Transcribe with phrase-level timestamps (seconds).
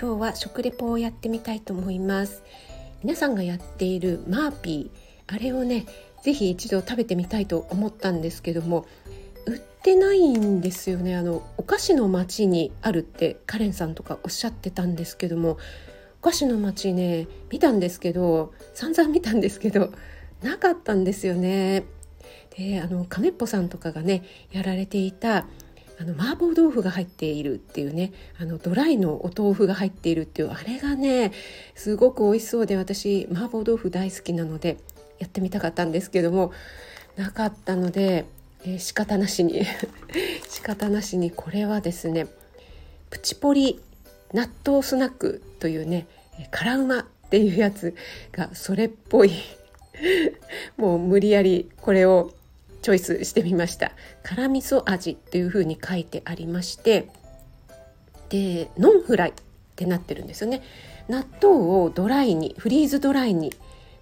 [0.00, 2.42] 今日は食レポをやってみたいと思います
[3.04, 5.84] 皆さんがやっているマーピーあれをね
[6.22, 8.86] ぜひ一度食べてみたいと思ったんですけども
[9.44, 15.58] 売ってないんですよねあのお菓子の町にあるってカレンさんとかおっしゃってたんですけども
[16.22, 19.92] お菓子の町ね見たんですけど散々見たんですけど
[20.42, 21.84] なかったんですよね。
[22.56, 25.44] であの亀っぽさんとかがねやられていた
[26.00, 31.30] あの麻婆豆腐が入っているっていうねあのドライのお豆腐が入っているっていうあれがね
[31.74, 34.78] すごく美味しそうで私麻婆豆腐大好きなので
[35.18, 36.52] やってみたかったんですけども
[37.16, 38.24] なかったので、
[38.64, 39.62] えー、仕方なしに
[40.48, 42.28] 仕方なしにこれはですね
[43.10, 43.78] プチポリ
[44.32, 46.06] 納豆スナックというね
[46.50, 47.94] 辛うまっていうやつ
[48.32, 49.32] がそれっぽい
[50.78, 52.32] もう無理やりこれを
[52.82, 53.92] チョイスしてみました。
[54.22, 57.08] 辛味噌味っていう風に書いてありまして
[58.30, 59.32] でノンフライっ
[59.76, 60.62] てなってるんですよね。
[61.08, 63.52] 納豆をドライにフリーズドライに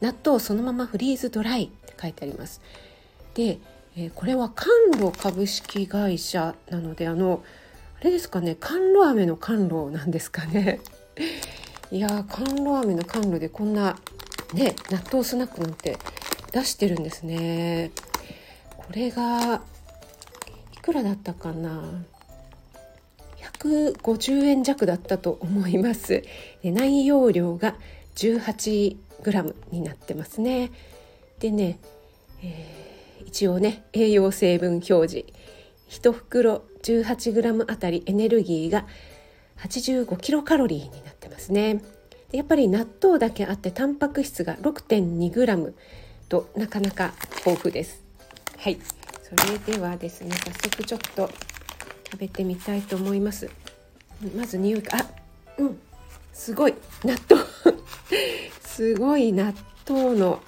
[0.00, 2.60] 納豆そのままフリーズドライって書いてあります。
[3.34, 3.58] で、
[3.96, 7.44] えー、これは甘露株式会社なのであの
[8.00, 10.80] あれですかね甘露飴の甘露なんですかね。
[11.92, 13.96] いや甘露飴の甘露でこんな
[14.52, 15.96] ね納豆スナックなんて
[16.52, 17.92] 出してるんですね。
[18.86, 19.62] これが
[20.72, 21.82] いくらだったかな
[23.58, 26.22] ？150円弱だったと思います。
[26.62, 27.74] で内容量が
[28.14, 30.70] 18g になってますね。
[31.40, 31.80] でね、
[32.42, 35.24] えー、一応ね栄養成分表示。
[35.88, 38.86] 1袋 18g あたりエネルギーが
[39.58, 41.82] 85キロカロリーになってますね。
[42.30, 45.72] でやっぱり納豆だけあってタンパク質が 6.2g
[46.28, 47.14] となかなか
[47.44, 48.05] 豊富です。
[48.66, 48.78] はい。
[49.22, 51.30] それではですね早速ちょっと
[52.10, 53.48] 食べてみたいと思います。
[54.36, 55.06] まず匂いあ
[55.58, 55.78] うん。
[56.32, 57.44] すごい納豆。
[58.60, 59.54] すごい納
[59.88, 60.42] 豆の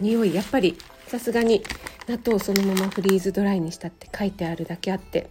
[0.00, 0.34] 匂い。
[0.34, 0.76] やっぱり
[1.06, 1.64] さすがに
[2.08, 5.30] 納豆をそのままフリーズドライにしたって書いてあるだけあって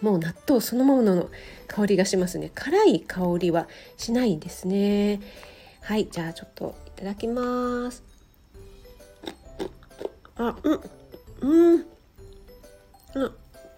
[0.00, 1.30] もう納豆そのものの
[1.66, 2.50] 香りがしますね。
[2.54, 5.20] 辛い香りはしないですね。
[5.82, 8.02] はいじゃあちょっといただきます。
[10.36, 10.80] あうん。
[11.40, 11.80] うん。
[13.14, 13.32] あ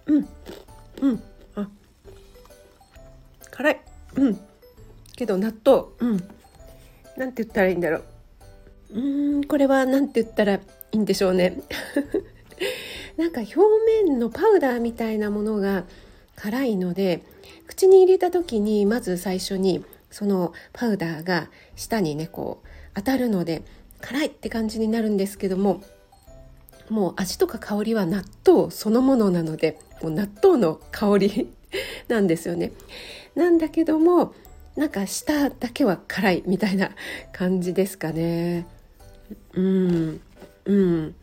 [0.07, 0.27] うん。
[1.01, 1.23] うん。
[1.55, 1.67] あ
[3.51, 3.81] 辛い
[4.15, 4.39] うん。
[5.15, 6.23] けど納豆うん。
[7.17, 7.33] なん。
[7.33, 7.81] て言ったらいいん。
[7.81, 9.43] だろううん。
[9.45, 10.09] これはなん。
[10.09, 10.61] て言ったらい
[10.93, 11.05] いん。
[11.05, 11.61] でしょうね
[13.17, 13.31] なん。
[13.31, 13.55] か表
[14.05, 15.83] 面のパウダーみたいなものが
[16.35, 17.23] 辛いので
[17.67, 23.63] 口に入れた時にまず最初にそのパウダーが舌にねこう当たるので
[24.01, 25.17] 辛いって感じになるん。
[25.17, 25.83] ですけども
[26.91, 31.49] もう味とか香りは納豆そのものなのでもう納豆の香り
[32.09, 32.73] なんですよね。
[33.33, 34.33] なんだけども
[34.75, 36.91] なんか舌だけは辛いみたいな
[37.31, 38.67] 感じですかね。
[39.53, 40.21] うん
[40.65, 41.15] うん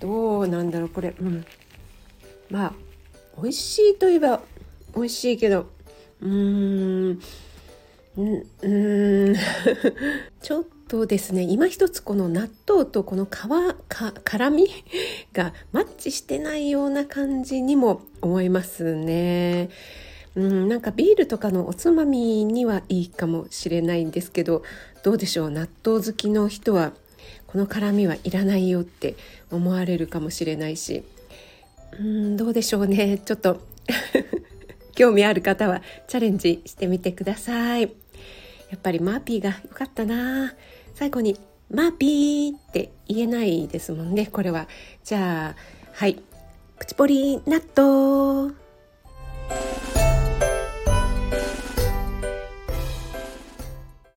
[0.00, 1.46] どうなんだろうこれ、うん、
[2.50, 2.72] まあ
[3.40, 4.42] 美味しいといえば
[4.96, 5.66] 美味しいけど
[6.20, 7.20] うーん
[8.16, 8.22] う
[8.68, 9.34] ん
[10.40, 13.28] ちょっとですね今一つこの納豆とこの皮
[13.88, 14.68] か辛み
[15.34, 19.68] がマッチしてないような感じにも思いますね。
[20.36, 24.62] うん、なんかビールとかのおつまみにはいいかもしれないんですけど
[25.04, 25.50] どうでしょう？
[25.50, 26.92] 納豆好きの人は
[27.46, 29.14] この辛みはいらないよって
[29.50, 31.02] 思われるかもしれないし。
[31.98, 33.18] うんどうでしょうね。
[33.24, 33.60] ちょっと
[34.94, 38.03] 興味ある方はチャレンジしてみてください。
[38.74, 40.52] やっぱり麻ピーが良かったな。
[40.94, 41.38] 最後に
[41.70, 44.26] 麻ピーって言えないですもんね。
[44.26, 44.66] これは。
[45.04, 45.56] じゃあ
[45.92, 46.20] はい。
[46.80, 48.63] プチポリ納豆。